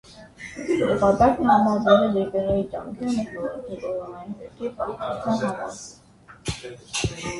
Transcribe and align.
Նպատակն 0.83 1.49
է 1.49 1.49
համատեղել 1.57 2.17
երկրների 2.19 2.63
ջանքերը 2.73 3.13
մթնոլորտի 3.17 3.77
օզոնային 3.91 4.33
շերտի 4.41 4.73
պահպանության 4.81 5.57
համար։ 5.61 7.27